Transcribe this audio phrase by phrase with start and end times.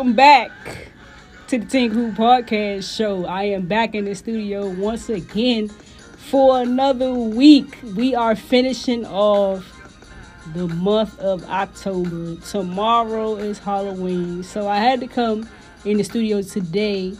[0.00, 0.50] Welcome back
[1.48, 3.26] to the Teen Crew Podcast Show.
[3.26, 7.76] I am back in the studio once again for another week.
[7.94, 9.62] We are finishing off
[10.54, 12.36] the month of October.
[12.36, 15.46] Tomorrow is Halloween, so I had to come
[15.84, 17.14] in the studio today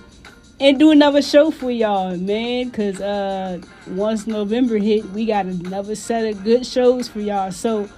[0.58, 2.70] and do another show for y'all, man.
[2.70, 7.52] Cause uh, once November hit, we got another set of good shows for y'all.
[7.52, 7.90] So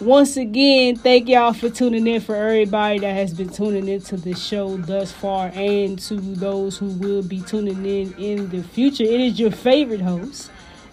[0.00, 2.20] once again, thank y'all for tuning in.
[2.20, 6.86] For everybody that has been tuning into the show thus far, and to those who
[6.86, 10.50] will be tuning in in the future, it is your favorite host.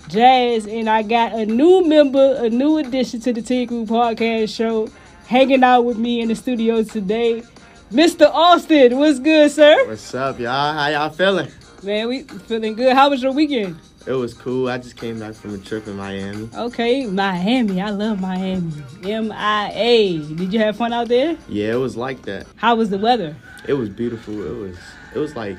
[0.08, 4.56] Jazz, and I got a new member, a new addition to the Teen Crew Podcast
[4.56, 4.90] Show,
[5.28, 7.44] hanging out with me in the studio today.
[7.92, 8.30] Mr.
[8.32, 9.88] Austin, what's good, sir?
[9.88, 10.74] What's up, y'all?
[10.74, 11.52] How y'all feeling?
[11.84, 12.94] Man, we feeling good.
[12.94, 13.80] How was your weekend?
[14.08, 14.70] It was cool.
[14.70, 16.48] I just came back from a trip in Miami.
[16.56, 17.82] Okay, Miami.
[17.82, 18.72] I love Miami.
[19.04, 20.20] M I A.
[20.20, 21.36] Did you have fun out there?
[21.50, 22.46] Yeah, it was like that.
[22.58, 23.36] How was the weather?
[23.68, 24.46] It was beautiful.
[24.46, 24.78] It was
[25.16, 25.58] it was like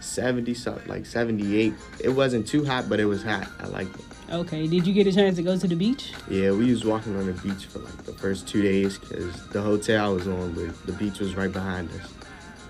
[0.00, 1.72] 70 something, like 78.
[2.00, 3.48] It wasn't too hot, but it was hot.
[3.58, 4.04] I liked it.
[4.30, 6.12] Okay, did you get a chance to go to the beach?
[6.28, 9.60] Yeah, we was walking on the beach for like the first two days because the
[9.60, 12.12] hotel I was on, but the beach was right behind us.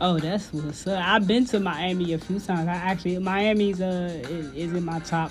[0.01, 1.03] Oh, that's what's up.
[1.07, 2.69] I've been to Miami a few times.
[2.69, 5.31] I actually Miami's uh is, is in my top,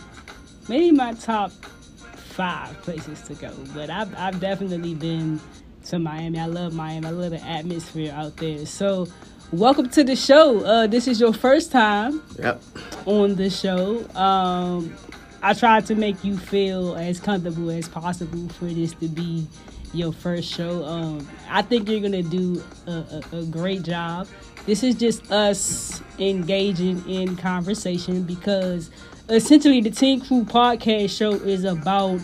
[0.68, 3.52] maybe my top five places to go.
[3.74, 5.40] But I've I've definitely been
[5.86, 6.40] to Miami.
[6.40, 7.08] I love Miami.
[7.08, 8.66] I love the atmosphere out there.
[8.68, 9.08] So,
[9.52, 10.64] welcome to the show.
[10.64, 12.62] Uh, this is your first time Yep.
[13.08, 14.08] on the show.
[14.16, 14.96] Um,
[15.42, 19.48] I tried to make you feel as comfortable as possible for this to be
[19.94, 20.84] your first show.
[20.86, 22.92] Um, I think you're gonna do a,
[23.34, 24.28] a, a great job.
[24.70, 28.92] This is just us engaging in conversation because
[29.28, 32.20] essentially the Teen Crew podcast show is about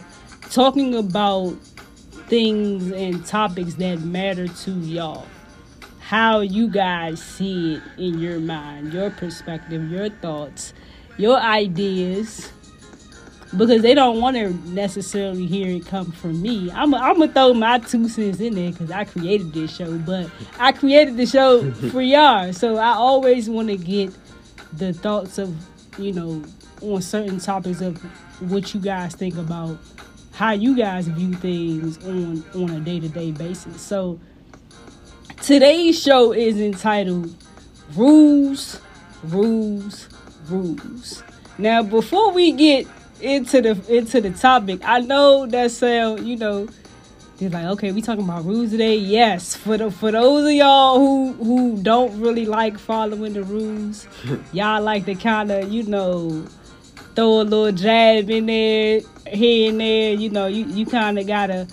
[0.52, 1.54] talking about
[2.28, 5.26] things and topics that matter to y'all
[6.02, 10.76] how you guys see it in your mind, your perspective, your thoughts,
[11.18, 12.52] your ideas.
[13.58, 16.72] Because they don't want to necessarily hear it come from me.
[16.72, 20.30] I'm I'm gonna throw my two cents in there because I created this show, but
[20.60, 22.52] I created the show for y'all.
[22.54, 24.14] So I always want to get
[24.74, 25.56] the thoughts of
[25.98, 26.44] you know
[26.82, 27.98] on certain topics of
[28.52, 29.78] what you guys think about
[30.34, 33.82] how you guys view things on on a day to day basis.
[33.82, 34.20] So
[35.46, 37.32] Today's show is entitled
[37.94, 38.82] Rules,
[39.24, 40.10] Rules,
[40.50, 41.22] Rules.
[41.60, 42.88] Now, before we get
[43.22, 46.68] into the into the topic, I know that sound, you know,
[47.38, 48.96] they're like, okay, we talking about rules today.
[48.96, 54.08] Yes, for the for those of y'all who who don't really like following the rules,
[54.54, 56.46] y'all like to kind of, you know,
[57.16, 60.14] throw a little jab in there, here and there.
[60.14, 61.68] You know, you you kind of gotta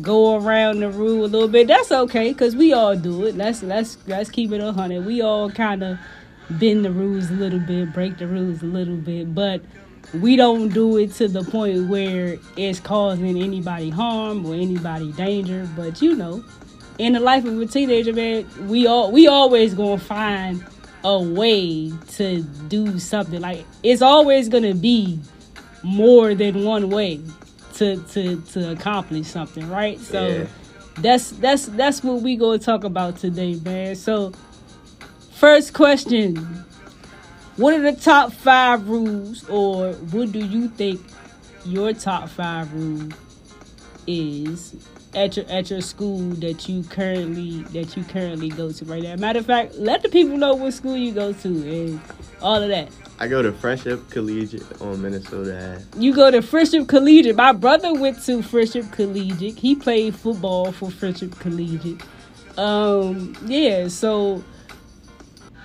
[0.00, 1.68] go around the rule a little bit.
[1.68, 3.36] That's okay, cause we all do it.
[3.36, 5.04] Let's let's let's keep it a hundred.
[5.04, 5.98] We all kind of
[6.50, 9.60] bend the rules a little bit, break the rules a little bit, but
[10.20, 15.68] we don't do it to the point where it's causing anybody harm or anybody danger.
[15.76, 16.44] But you know,
[16.98, 20.64] in the life of a teenager, man, we all we always gonna find
[21.04, 23.40] a way to do something.
[23.40, 25.18] Like it's always gonna be
[25.82, 27.20] more than one way
[27.74, 29.98] to to to accomplish something, right?
[30.00, 30.46] So Yeah.
[30.98, 33.96] that's that's that's what we gonna talk about today, man.
[33.96, 34.32] So
[35.32, 36.63] first question.
[37.56, 41.00] What are the top five rules or what do you think
[41.64, 43.10] your top five rule
[44.08, 44.74] is
[45.14, 49.14] at your at your school that you currently that you currently go to right now?
[49.14, 52.00] Matter of fact, let the people know what school you go to and
[52.42, 52.88] all of that.
[53.20, 57.36] I go to Friendship Collegiate on Minnesota You go to Friendship Collegiate.
[57.36, 59.56] My brother went to Friendship Collegiate.
[59.56, 62.02] He played football for Friendship Collegiate.
[62.58, 64.42] Um, yeah, so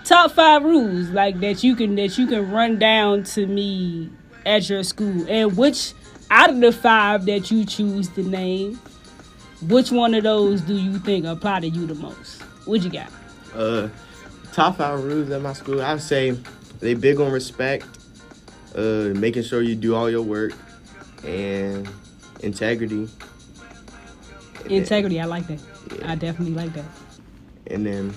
[0.10, 4.10] top five rules like that you can that you can run down to me
[4.44, 5.26] at your school.
[5.30, 5.94] And which
[6.32, 8.80] out of the five that you choose to name,
[9.68, 12.42] which one of those do you think apply to you the most?
[12.66, 13.12] What you got?
[13.54, 13.90] Uh,
[14.52, 15.82] top five rules at my school.
[15.82, 16.32] I would say
[16.80, 17.86] they big on respect,
[18.76, 20.54] uh, making sure you do all your work,
[21.24, 21.88] and
[22.42, 23.02] integrity.
[23.02, 23.10] And
[24.66, 25.60] then- Integrity, I like that.
[25.98, 26.12] Yeah.
[26.12, 26.86] I definitely like that.
[27.68, 28.14] And then,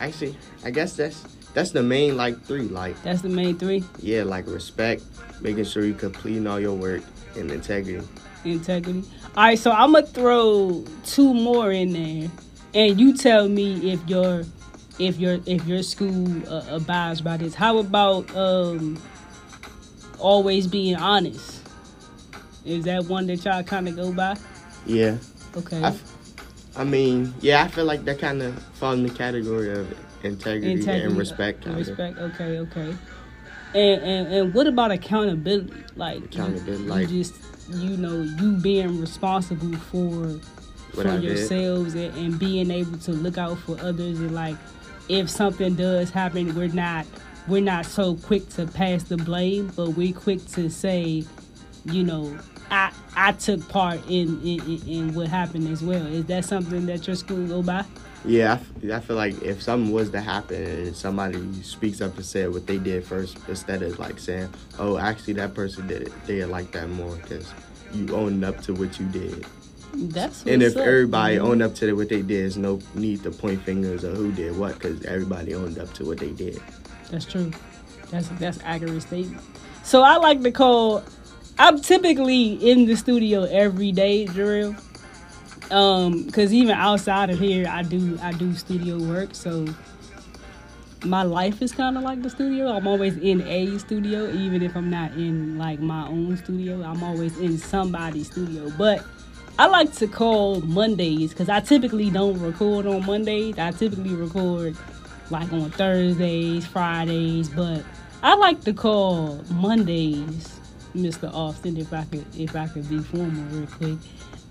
[0.00, 1.24] actually, I guess that's
[1.54, 2.62] that's the main like three.
[2.68, 3.84] Like That's the main three.
[4.00, 5.02] yeah, like respect,
[5.40, 7.02] making sure you completing all your work,
[7.36, 8.06] and integrity.
[8.44, 9.02] integrity.
[9.36, 12.30] All right, so I'm gonna throw two more in there,
[12.74, 14.44] and you tell me if your
[14.98, 17.54] if your if your school uh, abides by this.
[17.54, 19.00] How about um
[20.18, 21.62] always being honest?
[22.64, 24.36] Is that one that y'all kind of go by?
[24.86, 25.16] Yeah,
[25.56, 25.82] Okay.
[25.82, 25.94] I,
[26.76, 29.88] I mean, yeah, I feel like that kind of fall in the category of
[30.22, 31.62] integrity, Integrity and respect.
[31.64, 31.78] Kinda.
[31.78, 32.18] Respect.
[32.18, 32.58] Okay.
[32.58, 32.96] Okay.
[33.74, 35.72] And, and and what about accountability?
[35.96, 37.34] Like Accountability, you, like- you just
[37.70, 40.40] you know you being responsible for
[40.94, 44.56] for I yourselves and, and being able to look out for others and like
[45.10, 47.06] if something does happen, we're not
[47.46, 51.24] we're not so quick to pass the blame, but we're quick to say,
[51.84, 52.38] you know,
[52.70, 56.06] I I took part in in, in, in what happened as well.
[56.06, 57.84] Is that something that your school go by?
[58.24, 62.16] Yeah, I, f- I feel like if something was to happen and somebody speaks up
[62.16, 64.48] and said what they did first, instead of like saying,
[64.78, 67.52] "Oh, actually that person did it," they like that more because
[67.92, 69.46] you owned up to what you did.
[69.94, 71.46] That's and if up, everybody man.
[71.46, 74.56] owned up to what they did, there's no need to point fingers of who did
[74.56, 76.60] what because everybody owned up to what they did.
[77.10, 77.50] That's true.
[78.10, 79.42] That's that's accurate statement.
[79.84, 81.02] So I like to call.
[81.58, 84.76] I'm typically in the studio every day, Drill.
[85.70, 89.34] Um, because even outside of here, I do I do studio work.
[89.34, 89.66] So
[91.04, 92.68] my life is kind of like the studio.
[92.68, 96.82] I'm always in a studio, even if I'm not in like my own studio.
[96.82, 98.70] I'm always in somebody's studio.
[98.76, 99.04] But
[99.58, 103.58] I like to call Mondays because I typically don't record on Mondays.
[103.58, 104.76] I typically record
[105.30, 107.84] like on Thursdays, Fridays, but
[108.22, 110.58] I like to call Mondays,
[110.94, 111.32] Mr.
[111.32, 113.98] Austin, if I could if I could be formal real quick.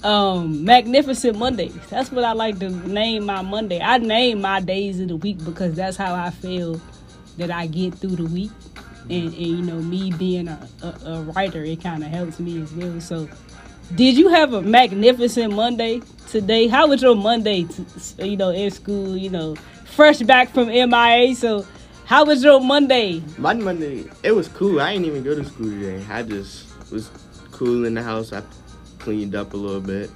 [0.04, 1.76] Um, Magnificent Mondays.
[1.90, 3.82] That's what I like to name my Monday.
[3.82, 6.80] I name my days of the week because that's how I feel
[7.38, 8.52] that I get through the week.
[9.10, 12.62] And, and you know, me being a, a, a writer, it kind of helps me
[12.62, 13.00] as well.
[13.02, 13.28] So,
[13.96, 16.68] did you have a magnificent Monday today?
[16.68, 17.86] How was your Monday, t-
[18.20, 19.56] you know, in school, you know,
[19.86, 21.36] fresh back from MIA?
[21.36, 21.66] So,
[22.06, 23.24] how was your Monday?
[23.38, 24.80] My Monday, it was cool.
[24.80, 26.06] I didn't even go to school today.
[26.10, 27.10] I just was
[27.52, 28.32] cool in the house.
[28.34, 28.44] I
[29.08, 30.10] cleaned up a little bit.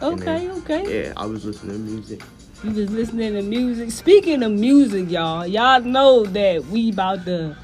[0.00, 1.06] Okay, okay.
[1.06, 2.22] Yeah, I was listening to music.
[2.62, 3.90] You was listening to music.
[3.90, 7.56] Speaking of music, y'all, y'all know that we about to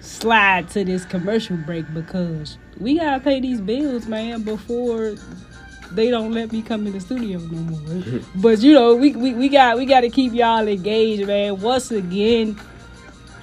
[0.00, 5.16] slide to this commercial break because we gotta pay these bills, man, before
[5.92, 8.20] they don't let me come in the studio no more.
[8.36, 11.60] but you know, we, we, we got we gotta keep y'all engaged, man.
[11.60, 12.58] Once again,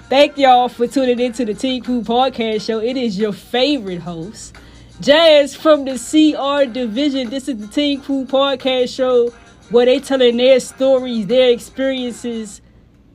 [0.09, 2.79] thank y'all for tuning into the Teen Crew Podcast Show.
[2.79, 4.55] It is your favorite host.
[5.01, 7.31] Jazz from the CR division.
[7.31, 9.29] This is the Teen Crew Podcast Show
[9.72, 12.62] where they telling their stories, their experiences,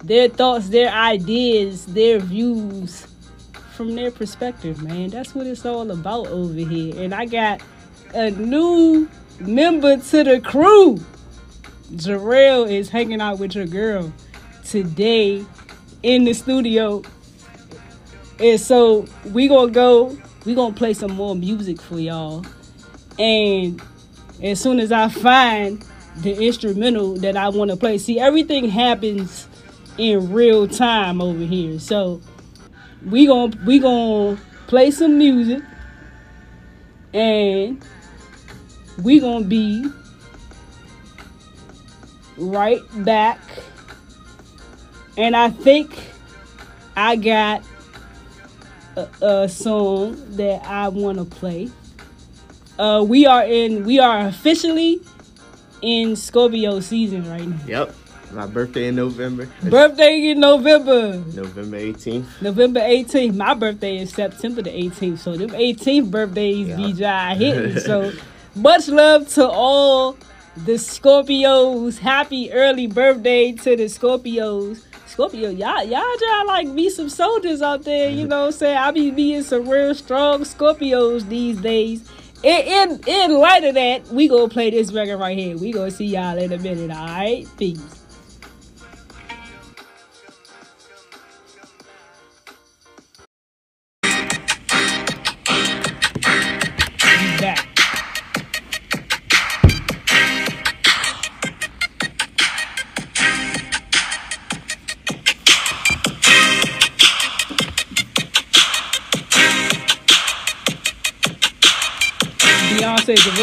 [0.03, 3.07] their thoughts, their ideas, their views
[3.77, 5.11] from their perspective, man.
[5.11, 7.01] That's what it's all about over here.
[7.01, 7.63] And I got
[8.15, 10.99] a new member to the crew.
[11.93, 14.13] Jerell is hanging out with your girl
[14.65, 15.47] today
[16.03, 17.03] in the studio.
[18.41, 22.47] And so we gonna go, we gonna play some more music for y'all.
[23.19, 23.83] And
[24.43, 25.85] as soon as I find
[26.19, 29.49] the instrumental that I want to play, see everything happens
[29.99, 31.81] in real time over here.
[31.81, 32.23] So
[33.05, 34.39] we gonna we gonna
[34.69, 35.63] play some music
[37.13, 37.85] and
[39.03, 39.91] we gonna be
[42.39, 43.41] right back.
[45.17, 45.99] And I think
[46.95, 47.65] I got
[48.97, 49.09] a,
[49.45, 51.71] a song that I want to play.
[52.79, 53.85] Uh, we are in.
[53.85, 55.01] We are officially
[55.83, 57.59] in Scorpio season right now.
[57.67, 57.95] Yep,
[58.33, 59.49] my birthday in November.
[59.63, 62.43] Birthday in November, November 18th.
[62.43, 63.35] November 18th.
[63.35, 65.19] My birthday is September the 18th.
[65.19, 66.93] So them 18th birthdays be Yeah.
[66.93, 67.79] dry hitting.
[67.81, 68.13] So
[68.55, 70.17] much love to all
[70.57, 71.99] the Scorpios.
[71.99, 74.83] Happy early birthday to the Scorpios.
[75.07, 78.77] Scorpio, y'all, y'all try like be some soldiers out there, you know what I'm saying?
[78.77, 82.09] I be being some real strong Scorpios these days.
[82.43, 85.57] In, in in light of that, we gonna play this record right here.
[85.57, 87.49] We gonna see y'all in a minute, alright?
[87.57, 87.96] Peace.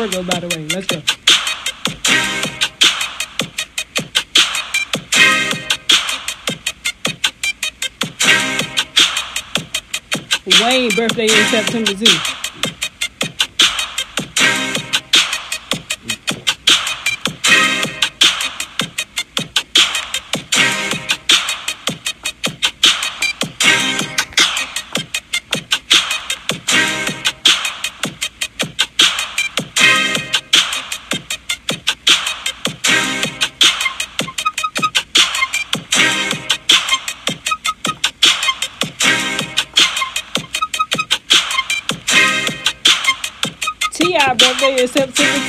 [0.04, 0.68] Virgo, by the way.
[0.68, 1.02] Let's go.
[10.62, 12.43] Wayne birthday is September 2.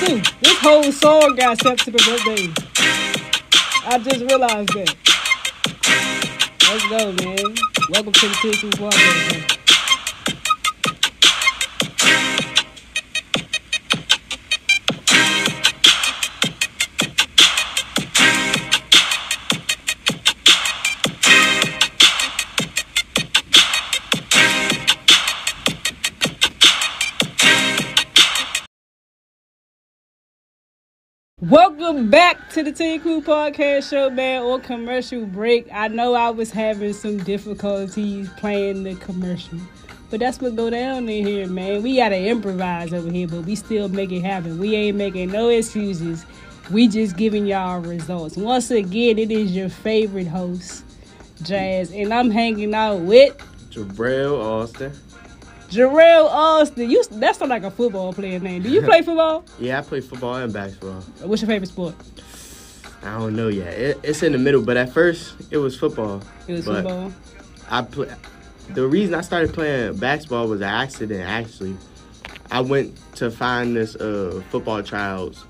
[0.05, 0.37] September 2.
[0.41, 2.53] This whole song got September birthday.
[3.87, 4.95] I just realized that.
[6.69, 7.55] Let's go, man.
[7.91, 9.54] Welcome to the T Crew Podcast.
[31.51, 34.45] Welcome back to the Teen Crew Podcast Show, man.
[34.45, 39.59] or commercial break, I know I was having some difficulties playing the commercial,
[40.11, 41.83] but that's what go down in here, man.
[41.83, 44.59] We gotta improvise over here, but we still make it happen.
[44.59, 46.25] We ain't making no excuses.
[46.71, 48.39] We just giving y'all results.
[48.39, 50.83] Once again, it is your favorite host,
[51.43, 53.37] Jazz, and I'm hanging out with
[53.71, 54.95] Jabril Austin.
[55.69, 56.91] Jerell Austin.
[56.91, 58.63] You that sound like a football player name.
[58.63, 59.45] Do you play football?
[59.59, 61.01] Yeah, I play football and basketball.
[61.23, 61.95] What's your favorite sport?
[63.03, 63.73] I don't know yet.
[63.75, 66.23] It, it's in the middle, but at first it was football.
[66.47, 67.13] It was But football.
[67.71, 68.13] I play.
[68.71, 71.21] The reason I started playing basketball was an accident.
[71.29, 71.77] Actually,
[72.51, 75.45] I went to find this uh, football trials,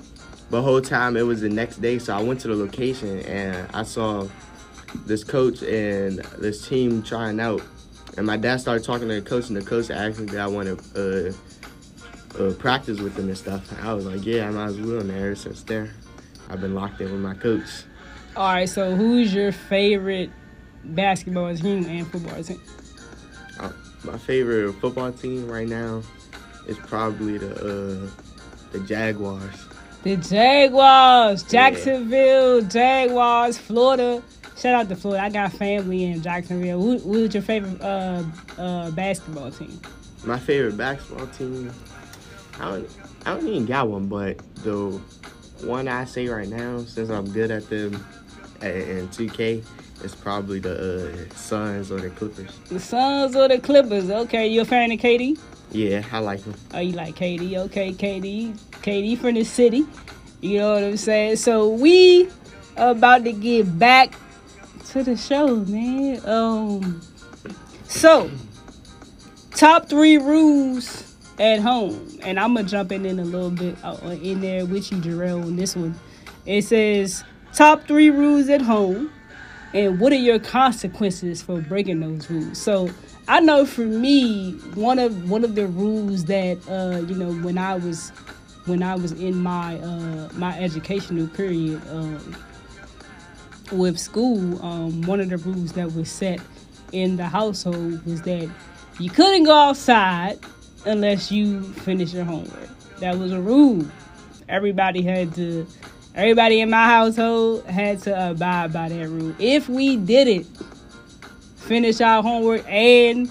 [0.50, 3.68] The whole time it was the next day, so I went to the location and
[3.73, 4.26] I saw
[5.06, 7.62] this coach and this team trying out.
[8.16, 10.47] And my dad started talking to the coach, and the coach asked me that I
[10.47, 11.35] want to
[12.38, 13.71] uh, uh, practice with him and stuff.
[13.73, 15.00] And I was like, yeah, I might as well.
[15.00, 15.90] And ever since there,
[16.49, 17.85] I've been locked in with my coach.
[18.37, 18.68] All right.
[18.68, 20.30] So who's your favorite
[20.85, 22.61] basketball team and football team?
[23.59, 23.73] Uh,
[24.04, 26.02] my favorite football team right now
[26.66, 28.11] is probably the uh,
[28.73, 29.66] the Jaguars.
[30.02, 34.23] The Jaguars, Jacksonville Jaguars, Florida.
[34.56, 35.25] Shout out to Florida.
[35.25, 36.80] I got family in Jacksonville.
[36.80, 38.23] Who, who's your favorite uh,
[38.56, 39.80] uh, basketball team?
[40.25, 41.73] My favorite basketball team,
[42.61, 42.90] I don't,
[43.26, 45.00] I don't even got one, but the
[45.62, 47.94] one I say right now, since I'm good at them
[48.62, 49.64] in 2K,
[50.04, 52.56] is probably the uh, Suns or the Clippers.
[52.68, 54.08] The Suns or the Clippers?
[54.08, 55.38] Okay, you a fan of KD?
[55.73, 56.54] Yeah, I like him.
[56.73, 57.56] Oh, you like KD?
[57.66, 58.56] Okay, KD.
[58.82, 59.84] KD from the city.
[60.40, 61.37] You know what I'm saying?
[61.37, 62.28] So we
[62.76, 64.14] about to get back
[64.94, 66.24] to the show, man.
[66.24, 67.02] Um,
[67.88, 68.30] so
[69.50, 73.96] top three rules at home, and I'm gonna jump in in a little bit uh,
[74.22, 75.98] in there with you, Jerell, on this one.
[76.46, 79.10] It says top three rules at home,
[79.72, 82.62] and what are your consequences for breaking those rules?
[82.62, 82.88] So
[83.26, 87.58] I know for me, one of one of the rules that uh, you know when
[87.58, 88.10] I was
[88.66, 92.36] when I was in my uh, my educational period um,
[93.73, 96.40] with school, um, one of the rules that was set
[96.92, 98.49] in the household was that
[98.99, 100.38] you couldn't go outside
[100.87, 102.68] unless you finish your homework.
[103.00, 103.87] That was a rule.
[104.49, 105.66] Everybody had to.
[106.14, 109.35] Everybody in my household had to abide by that rule.
[109.40, 110.44] If we didn't
[111.56, 113.30] finish our homework and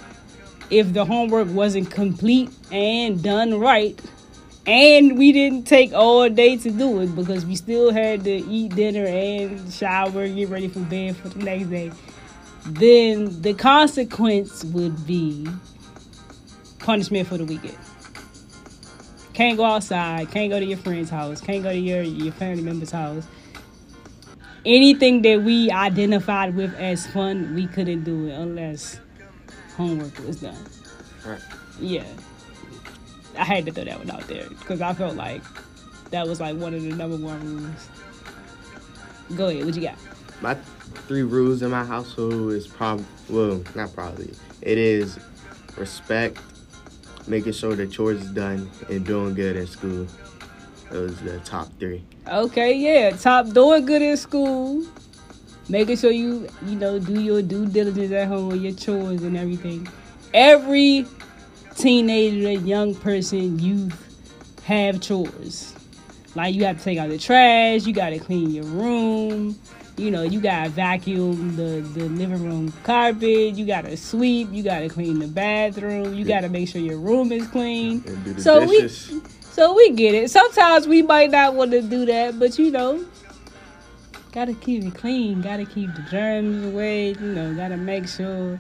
[0.70, 3.98] if the homework wasn't complete and done right,
[4.66, 8.76] and we didn't take all day to do it because we still had to eat
[8.76, 11.92] dinner and shower, get ready for bed for the next day,
[12.66, 15.48] then the consequence would be
[16.80, 17.78] punishment for the weekend.
[19.34, 22.62] Can't go outside, can't go to your friend's house, can't go to your, your family
[22.62, 23.26] member's house.
[24.66, 29.00] Anything that we identified with as fun, we couldn't do it unless
[29.76, 30.56] homework was done.
[31.26, 31.42] Right.
[31.80, 32.06] Yeah.
[33.38, 35.42] I had to throw that one out there because I felt like
[36.12, 37.90] that was like one of the number one rules.
[39.36, 39.96] Go ahead, what you got?
[40.42, 40.56] My
[41.08, 44.32] three rules in my household is probably well, not probably.
[44.62, 45.18] It is
[45.78, 46.38] respect,
[47.28, 50.08] making sure the chores is done, and doing good in school.
[50.92, 52.04] Those are the top three.
[52.28, 53.12] Okay, yeah.
[53.12, 54.86] Top doing good in school.
[55.70, 59.88] Making sure you, you know, do your due diligence at home, your chores and everything.
[60.34, 61.08] Every
[61.76, 64.00] teenager, young person, youth
[64.66, 65.74] have chores.
[66.36, 69.56] Like you have to take out the trash, you gotta clean your room,
[69.98, 74.90] you know, you gotta vacuum the, the living room carpet, you gotta sweep, you gotta
[74.90, 78.04] clean the bathroom, you gotta make sure your room is clean.
[78.08, 78.80] And do the So we-
[79.42, 80.32] So we get it.
[80.32, 83.06] Sometimes we might not want to do that, but you know,
[84.32, 85.42] gotta keep it clean.
[85.42, 87.10] Gotta keep the germs away.
[87.10, 88.60] You know, gotta make sure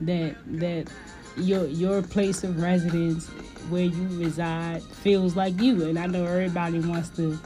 [0.00, 0.86] that that
[1.36, 3.28] your your place of residence,
[3.68, 5.84] where you reside, feels like you.
[5.84, 7.38] And I know everybody wants to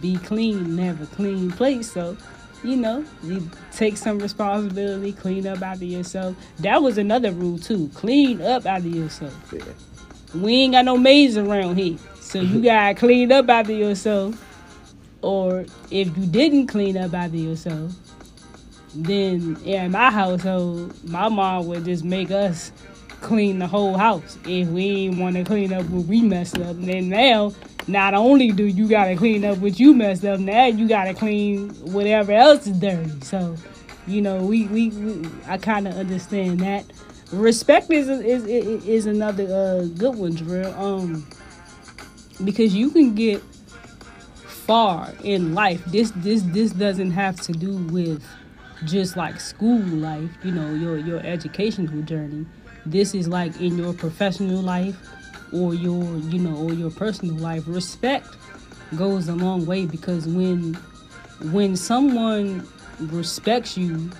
[0.00, 1.92] be clean and have a clean place.
[1.92, 2.16] So,
[2.64, 6.36] you know, you take some responsibility, clean up after yourself.
[6.60, 7.90] That was another rule too.
[7.94, 9.52] Clean up after yourself.
[9.52, 9.62] Yeah.
[10.34, 11.98] We ain't got no maids around here.
[12.20, 14.44] So you gotta clean up after yourself.
[15.20, 17.92] Or if you didn't clean up after yourself,
[18.94, 22.72] then in my household, my mom would just make us
[23.20, 24.38] clean the whole house.
[24.44, 27.52] If we didn't want to clean up what we messed up, then now
[27.86, 31.70] not only do you gotta clean up what you messed up, now you gotta clean
[31.92, 33.10] whatever else is dirty.
[33.22, 33.56] So,
[34.06, 36.84] you know, we we, we I kind of understand that.
[37.32, 40.76] Respect is is is, another uh, good one, Jerell.
[40.78, 41.26] Um,
[42.44, 43.42] because you can get
[44.46, 45.84] far in life.
[45.86, 48.24] This this this doesn't have to do with
[48.84, 52.46] just like school life, you know, your your educational journey.
[52.90, 54.96] This is like in your professional life
[55.52, 57.64] or your, you know, or your personal life.
[57.66, 58.26] Respect
[58.96, 60.74] goes a long way because when
[61.52, 62.66] when someone
[63.00, 64.10] respects you,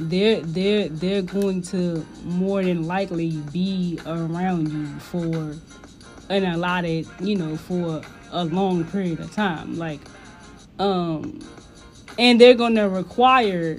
[0.00, 5.56] they're they're they're going to more than likely be around you for
[6.28, 9.78] an allotted, you know, for a long period of time.
[9.78, 10.00] Like
[10.78, 11.38] um
[12.18, 13.78] and they're going to require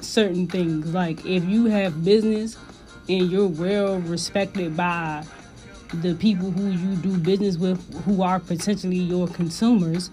[0.00, 2.56] certain things like if you have business
[3.08, 5.24] and you're well respected by
[5.94, 10.10] the people who you do business with who are potentially your consumers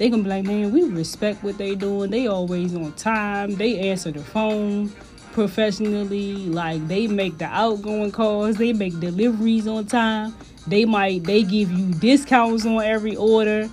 [0.00, 2.10] they gonna be like man we respect what they doing.
[2.10, 3.56] They always on time.
[3.56, 4.88] They answer the phone
[5.32, 6.36] professionally.
[6.46, 8.56] Like they make the outgoing calls.
[8.56, 10.34] They make deliveries on time.
[10.66, 13.68] They might they give you discounts on every order.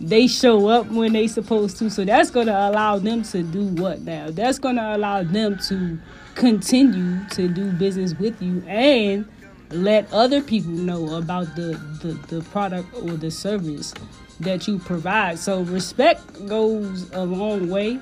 [0.00, 1.90] They show up when they supposed to.
[1.90, 4.32] So that's gonna allow them to do what now?
[4.32, 5.96] That's gonna allow them to
[6.38, 9.28] continue to do business with you and
[9.70, 13.92] let other people know about the, the, the product or the service
[14.40, 15.38] that you provide.
[15.38, 18.00] So respect goes a long way.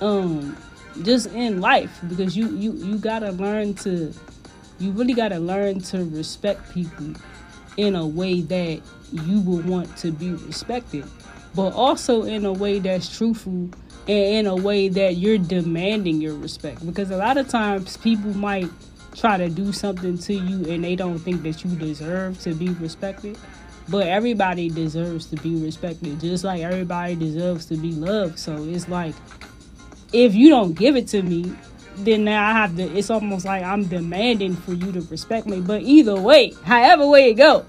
[0.00, 0.56] Um
[1.02, 4.12] just in life because you you you gotta learn to
[4.78, 7.14] you really gotta learn to respect people
[7.78, 11.04] in a way that you will want to be respected,
[11.54, 13.70] but also in a way that's truthful
[14.08, 16.84] and in a way that you're demanding your respect.
[16.84, 18.68] Because a lot of times people might
[19.14, 22.70] try to do something to you and they don't think that you deserve to be
[22.70, 23.38] respected.
[23.88, 28.38] But everybody deserves to be respected, just like everybody deserves to be loved.
[28.38, 29.14] So it's like,
[30.12, 31.52] if you don't give it to me,
[31.96, 32.82] then now I have to.
[32.82, 35.60] It's almost like I'm demanding for you to respect me.
[35.60, 37.66] But either way, however way it go,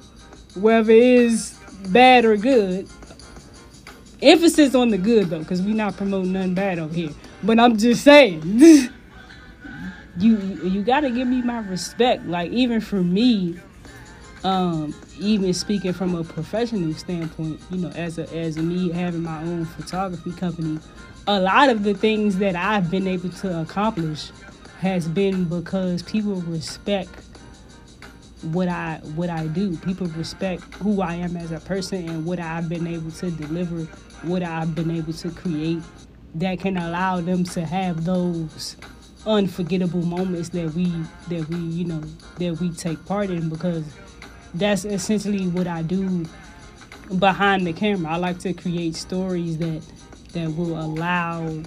[0.55, 2.87] whether it is bad or good,
[4.23, 7.11] emphasis on the good though, because we not promoting nothing bad over here.
[7.43, 8.41] But I'm just saying,
[10.17, 12.25] you you gotta give me my respect.
[12.25, 13.59] Like even for me,
[14.43, 19.41] um, even speaking from a professional standpoint, you know, as a as me having my
[19.41, 20.79] own photography company,
[21.27, 24.31] a lot of the things that I've been able to accomplish
[24.79, 27.09] has been because people respect
[28.51, 29.77] what I what I do.
[29.77, 33.87] People respect who I am as a person and what I've been able to deliver,
[34.23, 35.79] what I've been able to create
[36.35, 38.75] that can allow them to have those
[39.25, 40.91] unforgettable moments that we
[41.29, 42.01] that we, you know,
[42.39, 43.85] that we take part in because
[44.53, 46.25] that's essentially what I do
[47.19, 48.13] behind the camera.
[48.13, 49.81] I like to create stories that
[50.33, 51.63] that will allow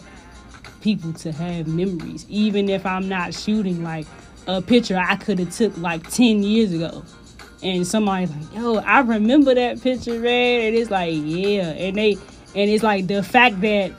[0.80, 4.06] people to have memories even if I'm not shooting like
[4.46, 7.02] a picture I could have took like 10 years ago.
[7.62, 10.66] And somebody's like, yo, I remember that picture, man.
[10.66, 11.70] And it's like, yeah.
[11.70, 12.16] And they
[12.56, 13.92] and it's like the fact that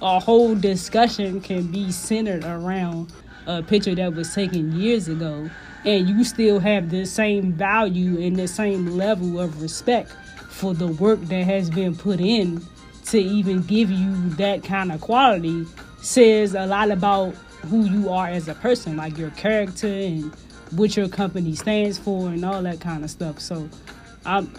[0.00, 3.12] a whole discussion can be centered around
[3.46, 5.50] a picture that was taken years ago
[5.84, 10.10] and you still have the same value and the same level of respect
[10.48, 12.64] for the work that has been put in
[13.04, 15.66] to even give you that kind of quality
[16.00, 17.34] says a lot about
[17.66, 20.32] who you are as a person, like your character and
[20.70, 23.40] what your company stands for and all that kind of stuff.
[23.40, 23.68] So,
[24.24, 24.50] I'm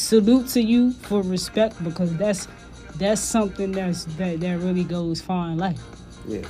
[0.00, 2.48] salute to you for respect because that's
[2.96, 5.80] that's something that's that that really goes far in life.
[6.26, 6.46] Yeah.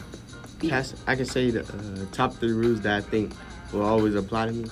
[0.60, 3.32] Cass, I can say the uh, top three rules that I think
[3.72, 4.70] will always apply to me.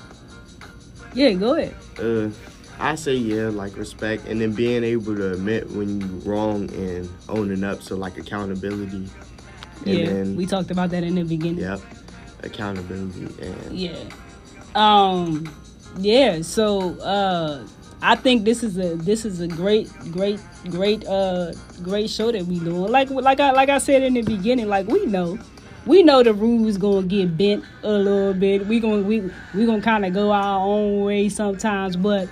[1.15, 1.75] Yeah, go ahead.
[1.99, 2.31] Uh,
[2.79, 7.09] I say yeah, like respect, and then being able to admit when you're wrong and
[7.29, 7.83] owning up.
[7.83, 9.09] So like accountability
[9.87, 11.59] and yeah, then, we talked about that in the beginning.
[11.59, 11.81] Yep.
[12.43, 13.99] Accountability and yeah.
[14.75, 15.51] Um
[15.99, 17.67] yeah, so uh
[18.01, 22.47] I think this is a this is a great great great uh great show that
[22.47, 22.93] we doing.
[22.93, 25.39] Like like I like I said in the beginning, like we know
[25.85, 28.67] we know the rules gonna get bent a little bit.
[28.67, 32.29] We gonna we we gonna kind of go our own way sometimes, but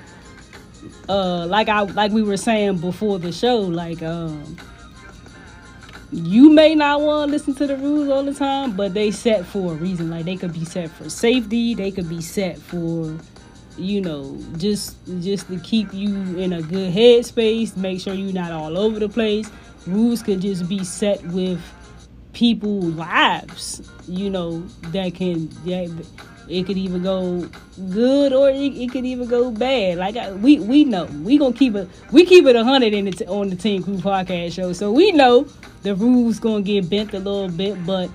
[1.09, 4.57] uh like I like we were saying before the show, like um
[6.13, 9.45] you may not want to listen to the rules all the time, but they set
[9.45, 10.11] for a reason.
[10.11, 13.19] Like they could be set for safety, they could be set for
[13.79, 18.53] you know, just just to keep you in a good headspace, make sure you're not
[18.53, 19.51] all over the place.
[19.87, 21.61] Rules could just be set with
[22.33, 24.61] people lives, you know,
[24.93, 26.07] that can that
[26.49, 27.49] it could even go
[27.91, 29.99] good or it, it could even go bad.
[29.99, 33.07] Like I, we we know we gonna keep it we keep it a hundred in
[33.07, 35.47] the on the Teen Crew podcast show, so we know
[35.83, 38.11] the rules gonna get bent a little bit, but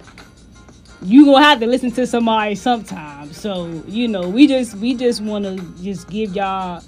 [1.02, 3.11] you gonna have to listen to somebody sometime.
[3.32, 6.84] So you know we just we just want to just give y'all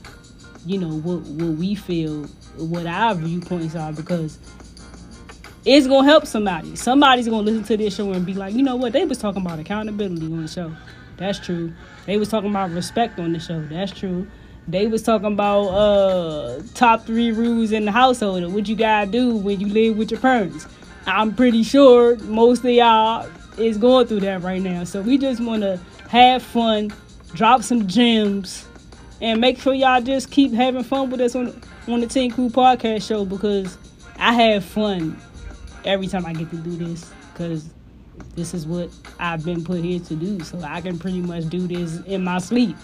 [0.66, 2.24] you know what what we feel
[2.58, 4.38] what our viewpoints are because
[5.66, 6.76] it's gonna help somebody.
[6.76, 8.94] Somebody's gonna listen to this show and be like, you know what?
[8.94, 10.76] They was talking about accountability on the show.
[11.18, 11.74] That's true.
[12.06, 13.62] They was talking about respect on the show.
[13.62, 14.28] That's true.
[14.68, 18.52] They was talking about uh top three rules in the household.
[18.54, 20.68] What you gotta do when you live with your parents.
[21.06, 24.84] I'm pretty sure most of y'all is going through that right now.
[24.84, 25.80] So we just wanna
[26.14, 26.94] have fun,
[27.34, 28.68] drop some gems,
[29.20, 32.50] and make sure y'all just keep having fun with us on on the Teen Crew
[32.50, 33.80] podcast show because
[34.20, 35.20] I have fun
[35.86, 37.68] every time I get to do this because
[38.36, 40.40] this is what I've been put here to do.
[40.42, 42.78] So I can pretty much do this in my sleep.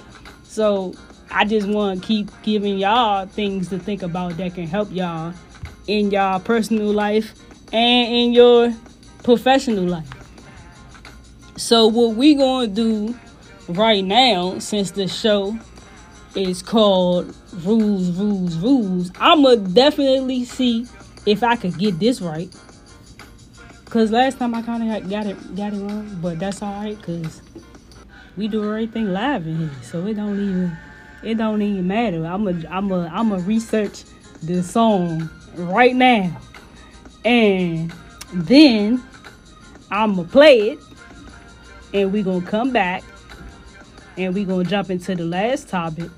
[0.44, 0.96] So
[1.30, 5.36] I just want to keep giving y'all things to think about that can help y'all
[5.86, 7.36] in y'all personal life
[7.72, 8.74] and in your
[9.22, 10.19] professional life.
[11.60, 13.14] So what we gonna do
[13.68, 15.60] right now, since the show
[16.34, 20.88] is called Rules, Rules, Rules, I'ma definitely see
[21.26, 22.50] if I could get this right.
[23.90, 27.00] Cause last time I kind of got it got it wrong, but that's all right.
[27.04, 27.42] Cause
[28.38, 30.78] we do everything live in here, so it don't even
[31.24, 32.24] it don't even matter.
[32.26, 34.06] I'm a I'm a I'm a research
[34.44, 36.40] the song right now,
[37.26, 37.94] and
[38.34, 39.04] then
[39.92, 40.80] I'm gonna play it,
[41.94, 43.04] and we're gonna come back,
[44.18, 46.10] and we're gonna jump into the last topic,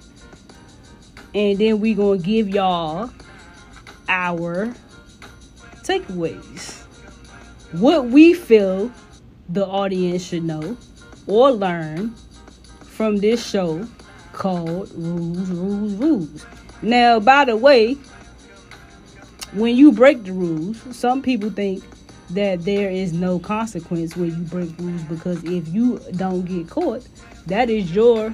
[1.34, 3.10] and then we're gonna give y'all
[4.10, 4.74] our
[5.84, 6.82] takeaways
[7.74, 8.92] what we feel
[9.50, 10.78] the audience should know
[11.28, 12.14] or learn
[12.84, 13.88] from this show
[14.34, 16.46] called Rules, Rules, Rules.
[16.82, 17.94] Now, by the way,
[19.54, 21.84] when you break the rules, some people think
[22.34, 27.08] that there is no consequence when you break rules because if you don't get caught,
[27.48, 28.34] that is your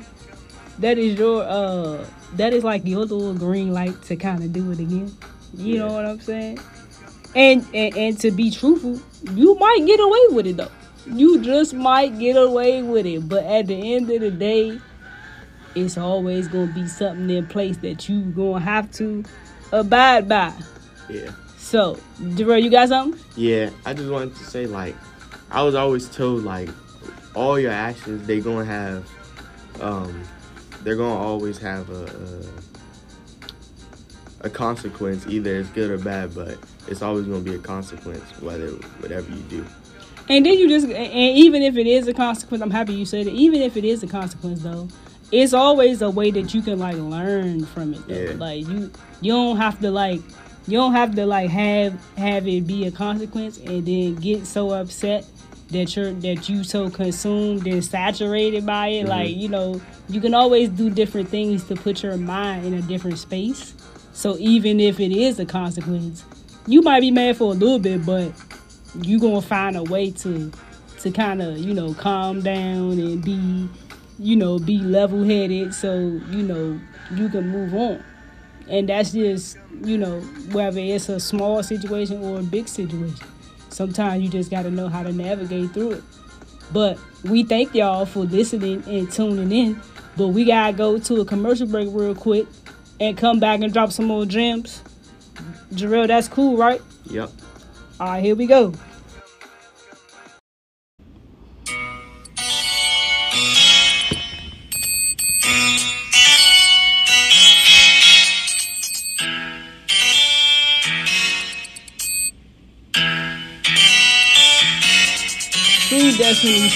[0.80, 4.72] that is your uh that is like your little green light to kind of do
[4.72, 5.16] it again.
[5.54, 5.80] You yeah.
[5.80, 6.60] know what I'm saying?
[7.36, 9.00] And, and and to be truthful,
[9.34, 10.72] you might get away with it though.
[11.06, 13.28] You just might get away with it.
[13.28, 14.80] But at the end of the day,
[15.76, 19.24] it's always gonna be something in place that you gonna have to
[19.72, 20.54] abide by.
[21.10, 21.32] Yeah.
[21.68, 23.20] So, Jerell, you got something?
[23.36, 24.96] Yeah, I just wanted to say like
[25.52, 26.70] I was always told like
[27.36, 29.06] all your actions they gonna have
[29.82, 30.24] um
[30.84, 32.06] they're gonna always have a,
[34.44, 37.60] a, a consequence, either it's good or bad, but it's always going to be a
[37.60, 38.70] consequence, whether
[39.02, 39.66] whatever you do.
[40.30, 43.28] And then you just, and even if it is a consequence, I'm happy you said
[43.28, 43.34] it.
[43.34, 44.88] Even if it is a consequence, though,
[45.34, 48.08] it's always a way that you can like learn from it.
[48.08, 48.16] Though.
[48.16, 48.32] Yeah.
[48.38, 50.22] Like you, you don't have to like,
[50.68, 54.72] you don't have to like have have it be a consequence and then get so
[54.72, 55.26] upset
[55.70, 59.02] that you're that you so consumed and saturated by it.
[59.02, 59.10] Mm-hmm.
[59.10, 62.82] Like you know, you can always do different things to put your mind in a
[62.82, 63.74] different space.
[64.14, 66.26] So even if it is a consequence,
[66.68, 68.32] you might be mad for a little bit, but
[69.02, 70.52] you gonna find a way to
[71.00, 73.70] to kind of you know calm down and be
[74.20, 76.80] you know be level headed so you know
[77.16, 78.04] you can move on
[78.70, 80.20] and that's just you know
[80.52, 83.26] whether it's a small situation or a big situation
[83.70, 86.04] sometimes you just got to know how to navigate through it
[86.72, 89.82] but we thank y'all for listening and tuning in
[90.16, 92.48] but we gotta go to a commercial break real quick
[93.00, 94.82] and come back and drop some more gems
[95.74, 96.82] Jerell, that's cool, right?
[97.10, 97.30] Yep.
[98.00, 98.74] All right, here we go.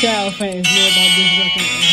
[0.01, 1.91] Fans know about this record.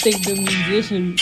[0.00, 1.14] think the musician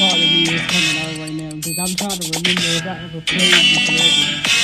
[0.00, 3.04] part of me is coming out right now because I'm trying to remember if I
[3.04, 4.63] ever played this record.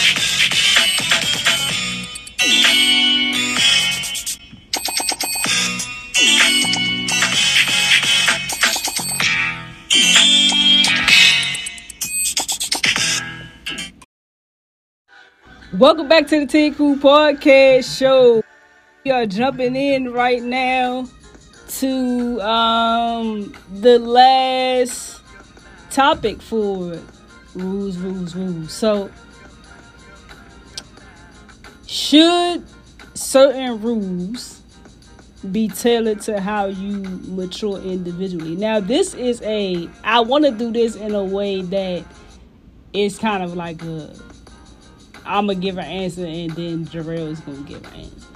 [15.80, 18.44] Welcome back to the Teen Crew Podcast Show.
[19.02, 21.08] We are jumping in right now
[21.78, 25.22] to um the last
[25.90, 27.00] topic for
[27.54, 28.70] rules, rules, rules.
[28.74, 29.10] So
[31.86, 32.62] should
[33.14, 34.60] certain rules
[35.50, 38.54] be tailored to how you mature individually?
[38.54, 42.04] Now this is a I want to do this in a way that
[42.92, 44.14] is kind of like a
[45.24, 48.26] I'm gonna give an answer and then Jerell is gonna give an answer.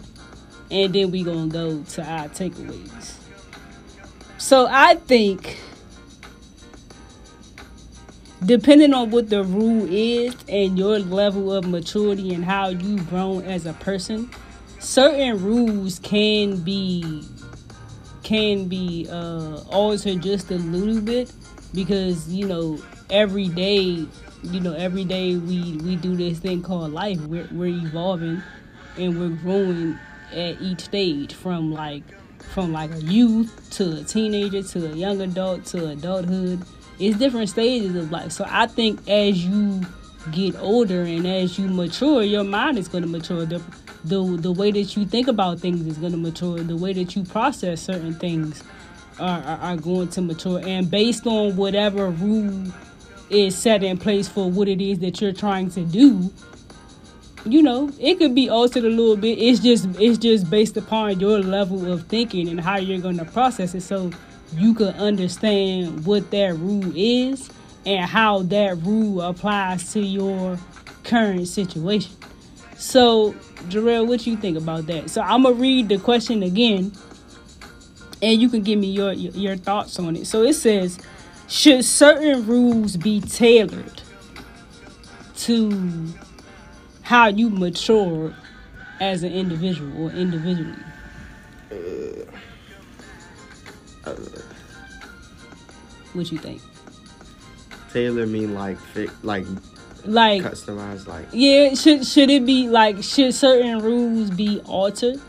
[0.70, 3.14] And then we gonna go to our takeaways.
[4.38, 5.58] So I think
[8.44, 13.42] depending on what the rule is and your level of maturity and how you've grown
[13.44, 14.30] as a person,
[14.78, 17.22] certain rules can be
[18.22, 21.30] can be uh altered just a little bit
[21.74, 22.78] because you know
[23.10, 24.06] every day
[24.44, 27.20] you know every day we we do this thing called life.
[27.22, 28.42] We're, we're evolving
[28.96, 29.98] and we're growing
[30.32, 32.02] at each stage from like
[32.40, 36.62] from like a youth to a teenager to a young adult to adulthood.
[36.98, 38.32] It's different stages of life.
[38.32, 39.82] So i think as you
[40.30, 43.44] get older and as you mature your mind is going to mature.
[43.44, 43.62] The,
[44.04, 46.58] the the way that you think about things is going to mature.
[46.58, 48.62] The way that you process certain things
[49.18, 50.60] are, are, are going to mature.
[50.64, 52.72] And based on whatever rule
[53.30, 56.32] is set in place for what it is that you're trying to do.
[57.46, 59.38] You know it could be altered a little bit.
[59.38, 63.24] It's just it's just based upon your level of thinking and how you're going to
[63.26, 63.82] process it.
[63.82, 64.10] So
[64.54, 67.50] you can understand what that rule is
[67.84, 70.58] and how that rule applies to your
[71.02, 72.12] current situation.
[72.76, 73.32] So
[73.68, 75.10] Jerell, what you think about that?
[75.10, 76.92] So i'm gonna read the question again
[78.22, 80.26] and you can give me your your, your thoughts on it.
[80.26, 80.98] So it says
[81.48, 84.02] should certain rules be tailored
[85.36, 86.08] to
[87.02, 88.34] how you mature
[89.00, 90.78] as an individual or individually?
[91.70, 92.24] Uh,
[94.10, 94.14] uh,
[96.12, 96.60] what you think?
[97.92, 98.78] Tailor mean like
[99.22, 99.44] like
[100.04, 105.20] Like customized, like yeah, should should it be like should certain rules be altered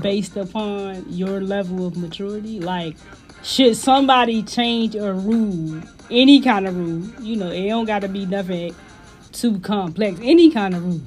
[0.00, 2.60] based upon your level of maturity?
[2.60, 2.96] Like
[3.44, 5.80] should somebody change a rule,
[6.10, 8.74] any kind of rule, you know, it don't got to be nothing
[9.32, 11.00] too complex, any kind of rule.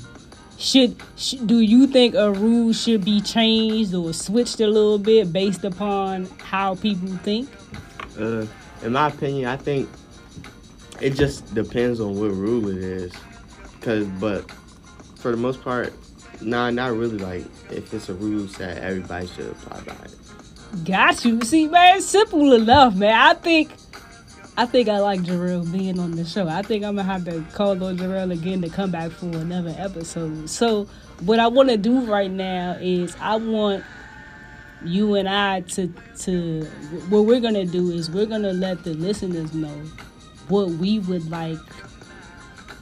[0.60, 5.34] Should, sh- do you think a rule should be changed or switched a little bit
[5.34, 7.50] based upon how people think?
[8.20, 8.46] uh,
[8.84, 9.90] in my opinion, I think
[11.02, 13.14] it just depends on what rule it is.
[13.82, 14.50] Cause, but
[15.16, 15.94] for the most part,
[16.42, 17.18] nah, not really.
[17.18, 20.16] Like if it's a rule that everybody should apply by it.
[20.84, 21.42] Got you.
[21.42, 23.14] See, man, simple enough, man.
[23.14, 23.72] I think,
[24.58, 26.48] I think I like Jerell being on the show.
[26.48, 29.74] I think I'm gonna have to call on Jerell again to come back for another
[29.78, 30.50] episode.
[30.50, 30.88] So,
[31.22, 33.84] what I want to do right now is I want
[34.84, 36.64] you and I to to
[37.10, 39.82] what we're gonna do is we're gonna let the listeners know
[40.50, 41.58] what we would like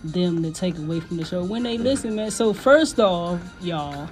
[0.04, 2.32] them to take away from the show when they listen, man.
[2.32, 4.10] So first off, y'all,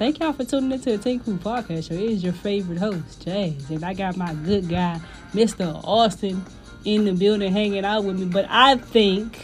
[0.00, 1.94] thank y'all for tuning into the Take Crew Podcast Show.
[1.94, 3.68] It is your favorite host, James.
[3.68, 4.98] and I got my good guy,
[5.34, 5.78] Mr.
[5.84, 6.42] Austin,
[6.86, 8.24] in the building hanging out with me.
[8.24, 9.38] But I think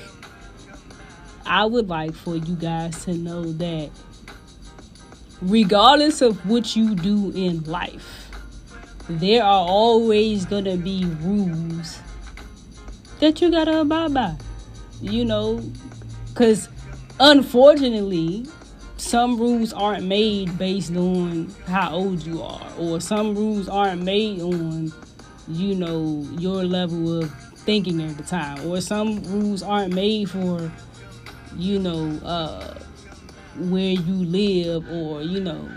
[1.44, 3.90] I would like for you guys to know that
[5.42, 8.30] regardless of what you do in life,
[9.10, 12.00] there are always gonna be rules
[13.20, 14.36] that you gotta abide by.
[15.02, 15.62] You know,
[16.28, 16.70] because
[17.20, 18.46] unfortunately,
[19.06, 24.40] some rules aren't made based on how old you are, or some rules aren't made
[24.40, 24.92] on,
[25.46, 30.72] you know, your level of thinking at the time, or some rules aren't made for,
[31.56, 32.74] you know, uh,
[33.58, 35.68] where you live, or you know,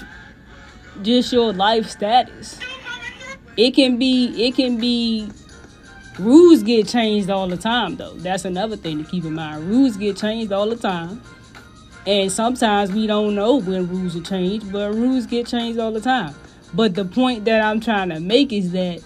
[1.03, 2.59] just your life status.
[3.55, 5.29] It can be, it can be
[6.17, 8.15] rules get changed all the time though.
[8.15, 9.69] That's another thing to keep in mind.
[9.69, 11.21] Rules get changed all the time
[12.05, 16.01] and sometimes we don't know when rules are changed but rules get changed all the
[16.01, 16.33] time.
[16.73, 19.01] But the point that i'm trying to make is that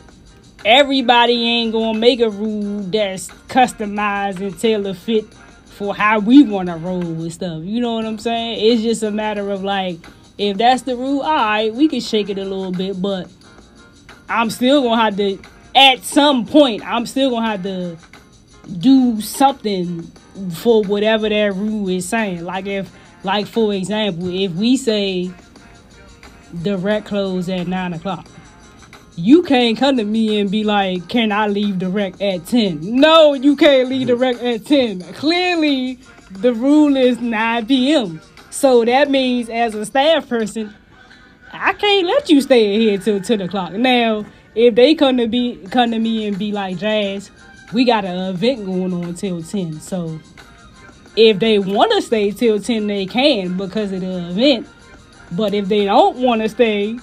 [0.66, 5.26] everybody ain't gonna make a rule that's customized and tailor fit
[5.66, 7.64] for how we want to roll with stuff.
[7.64, 8.60] You know what i'm saying?
[8.60, 10.00] It's just a matter of like
[10.38, 13.30] if that's the rule all right we can shake it a little bit but
[14.28, 15.38] i'm still gonna have to
[15.76, 17.98] at some point, I'm still gonna have to
[18.78, 20.12] do something
[20.54, 22.44] for whatever that rule is saying.
[22.44, 22.92] Like if,
[23.24, 25.32] like for example, if we say
[26.54, 28.28] the rec close at nine o'clock,
[29.16, 32.80] you can't come to me and be like, "Can I leave the rec at 10?
[32.82, 35.02] No, you can't leave the rec at ten.
[35.14, 36.00] Clearly,
[36.32, 38.22] the rule is 9 p.m.
[38.50, 40.74] So that means as a staff person,
[41.52, 43.74] I can't let you stay here till 10 o'clock.
[43.74, 47.32] Now, if they come to be come to me and be like, Jazz,
[47.74, 49.80] we got an event going on till 10.
[49.82, 50.20] So
[51.16, 54.68] if they want to stay till 10, they can because of the event.
[55.32, 57.00] But if they don't want to stay,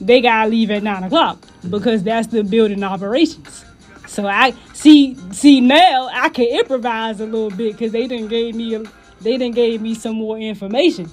[0.00, 3.64] they gotta leave at nine o'clock because that's the building operations.
[4.06, 8.54] So I see see now I can improvise a little bit because they didn't gave
[8.54, 8.82] me a,
[9.20, 11.10] they didn't gave me some more information.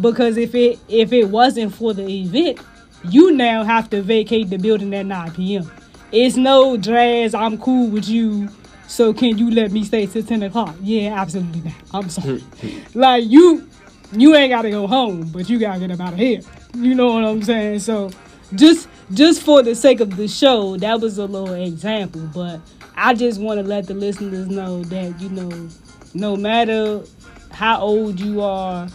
[0.00, 2.58] Because if it if it wasn't for the event,
[3.04, 5.70] you now have to vacate the building at 9 p.m.
[6.12, 7.34] It's no dress.
[7.34, 8.48] I'm cool with you.
[8.86, 10.76] So can you let me stay till 10 o'clock?
[10.82, 11.74] Yeah, absolutely not.
[11.94, 12.44] I'm sorry.
[12.94, 13.66] like you
[14.12, 16.42] you ain't gotta go home, but you gotta get them out of here.
[16.74, 17.78] You know what I'm saying?
[17.78, 18.10] So
[18.54, 22.28] just just for the sake of the show, that was a little example.
[22.34, 22.60] But
[22.94, 25.68] I just want to let the listeners know that you know,
[26.12, 27.02] no matter
[27.50, 28.88] how old you are,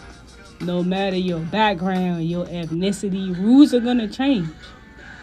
[0.61, 4.47] no matter your background, your ethnicity, rules are gonna change.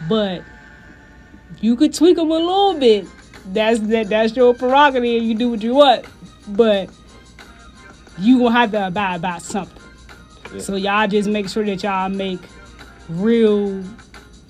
[0.09, 0.43] But
[1.65, 3.07] you could tweak them a little bit.
[3.51, 4.09] That's that.
[4.09, 5.23] That's your prerogative.
[5.23, 6.05] You do what you want,
[6.49, 6.89] but
[8.19, 9.81] you gonna have to abide by something.
[10.53, 10.59] Yeah.
[10.59, 12.39] So y'all just make sure that y'all make
[13.09, 13.83] real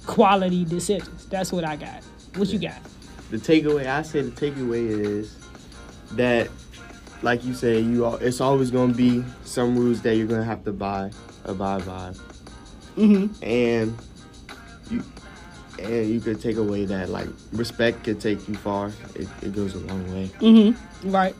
[0.05, 1.25] quality decisions.
[1.27, 2.03] That's what I got.
[2.35, 2.53] What yeah.
[2.53, 2.81] you got?
[3.31, 5.37] The takeaway, I say the takeaway is
[6.11, 6.49] that,
[7.21, 10.65] like you say, you all, it's always gonna be some rules that you're gonna have
[10.65, 11.11] to buy,
[11.45, 12.13] abide by.
[12.97, 13.43] Mm-hmm.
[13.43, 13.97] And
[14.91, 15.03] you,
[15.79, 18.91] and you could take away that like respect could take you far.
[19.15, 20.27] It, it goes a long way.
[20.39, 21.11] Mm-hmm.
[21.11, 21.35] Right.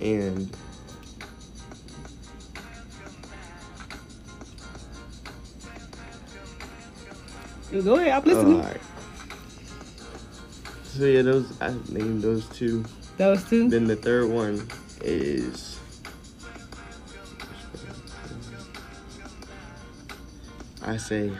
[0.00, 0.54] And
[7.72, 8.60] Go ahead, I'm listening.
[8.60, 8.80] All right.
[10.84, 12.84] So yeah, those I named those two.
[13.16, 13.70] Those two.
[13.70, 14.68] Then the third one
[15.00, 15.80] is.
[20.82, 21.32] I say.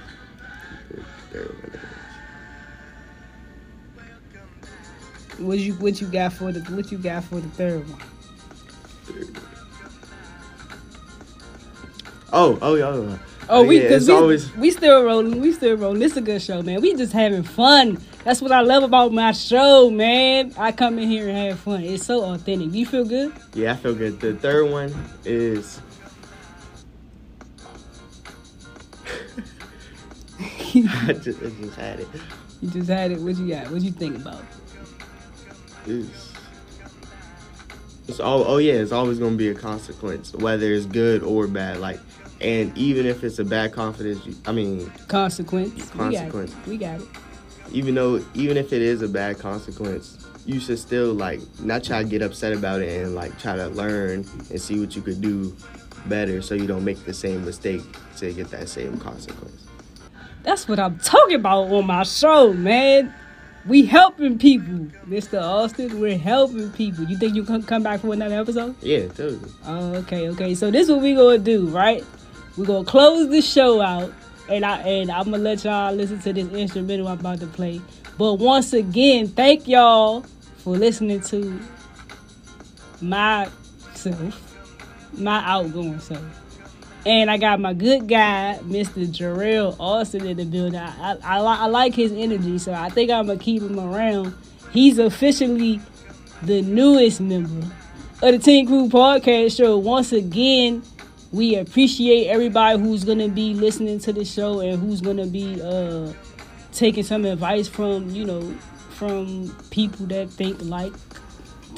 [5.43, 8.01] What you what you got for the what you got for the third one?
[12.35, 12.87] Oh, oh, yeah.
[12.87, 14.57] Oh, Oh, we because we, always...
[14.57, 15.41] we still rolling.
[15.41, 16.01] We still rolling.
[16.01, 16.81] It's a good show, man.
[16.81, 17.99] We just having fun.
[18.25, 20.55] That's what I love about my show, man.
[20.57, 21.83] I come in here and have fun.
[21.83, 22.73] It's so authentic.
[22.73, 23.33] You feel good?
[23.53, 24.21] Yeah, I feel good.
[24.21, 25.83] The third one is.
[30.75, 32.09] I, just, I just had it.
[32.63, 33.21] You just had it.
[33.21, 33.71] What you got?
[33.71, 34.43] What you think about?
[35.87, 36.33] It's,
[38.09, 38.45] it's all.
[38.47, 41.79] Oh yeah, it's always gonna be a consequence, whether it's good or bad.
[41.79, 42.01] Like
[42.43, 45.91] and even if it's a bad confidence, I mean consequence.
[45.91, 46.55] Consequence.
[46.67, 47.23] We got, we got it.
[47.73, 52.03] Even though, even if it is a bad consequence, you should still like not try
[52.03, 55.21] to get upset about it and like try to learn and see what you could
[55.21, 55.57] do
[56.07, 57.83] better so you don't make the same mistake
[58.17, 59.69] to get that same consequence.
[60.43, 63.15] That's what I'm talking about on my show, man.
[63.65, 65.41] We helping people, Mr.
[65.41, 66.01] Austin.
[66.01, 67.05] We're helping people.
[67.05, 68.75] You think you can come back for another episode?
[68.83, 69.53] Yeah, totally.
[69.65, 70.55] Oh, okay, okay.
[70.55, 72.05] So this is what we gonna do, right?
[72.57, 74.13] We're gonna close the show out,
[74.49, 77.81] and I and I'm gonna let y'all listen to this instrumental I'm about to play.
[78.19, 80.23] But once again, thank y'all
[80.59, 81.61] for listening to
[83.01, 84.57] myself,
[85.17, 86.42] my outgoing self.
[87.05, 89.07] And I got my good guy, Mr.
[89.07, 90.77] Jerell Austin, in the building.
[90.77, 94.35] I, I, I, like his energy, so I think I'm gonna keep him around.
[94.73, 95.81] He's officially
[96.43, 97.67] the newest member
[98.23, 99.79] of the Teen Crew Podcast Show.
[99.79, 100.83] Once again,
[101.33, 106.13] we appreciate everybody who's gonna be listening to the show and who's gonna be uh,
[106.73, 108.43] taking some advice from you know
[108.91, 110.93] from people that think like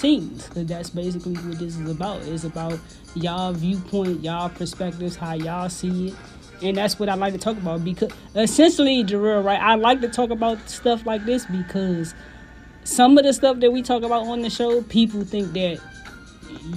[0.04, 2.78] teens because that's basically what this is about it's about
[3.14, 6.14] y'all viewpoint y'all perspectives how y'all see it
[6.60, 10.08] and that's what i like to talk about because essentially Jerell, right i like to
[10.08, 12.14] talk about stuff like this because
[12.84, 15.80] some of the stuff that we talk about on the show people think that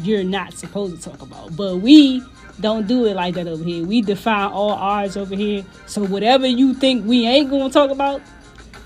[0.04, 2.24] you're not supposed to talk about but we
[2.62, 3.86] don't do it like that over here.
[3.86, 5.64] We define all odds over here.
[5.86, 8.20] So whatever you think we ain't gonna talk about,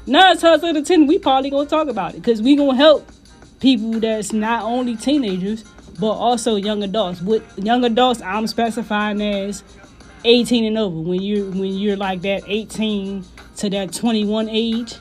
[0.06, 3.10] nine times out of ten, we probably gonna talk about it because we gonna help
[3.62, 5.64] people that's not only teenagers
[6.00, 7.22] but also young adults.
[7.22, 9.64] With young adults, I'm specifying as
[10.26, 11.00] 18 and over.
[11.00, 13.24] When you're when you're like that 18
[13.58, 14.96] to that 21 age,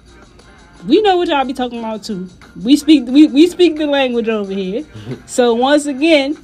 [0.87, 2.29] we know what y'all be talking about too.
[2.63, 4.85] We speak we, we speak the language over here.
[5.27, 6.37] so once again,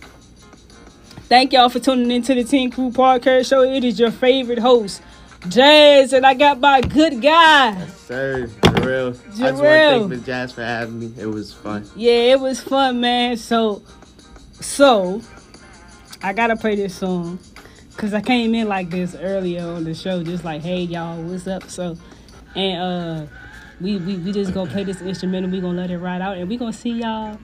[1.29, 3.63] Thank y'all for tuning into the Teen Crew Podcast Show.
[3.63, 5.03] It is your favorite host,
[5.49, 7.89] Jazz, and I got my good guy.
[8.07, 8.47] Sir.
[8.47, 9.15] Jerell.
[9.15, 9.17] Jerell.
[9.17, 11.13] I just want to thank Miss Jazz for having me.
[11.19, 11.91] It was fun.
[11.97, 13.37] Yeah, it was fun, man.
[13.37, 13.83] So
[14.61, 15.21] so
[16.23, 17.41] I gotta play this song
[17.91, 21.49] because I came in like this earlier on the show, just like, hey y'all, what's
[21.49, 21.69] up?
[21.69, 21.97] So,
[22.55, 23.27] and uh,
[23.81, 25.51] we we, we just gonna play this instrumental.
[25.51, 27.39] We gonna let it ride out, and we gonna see y'all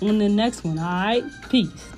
[0.00, 0.78] on the next one.
[0.78, 1.90] All right, peace.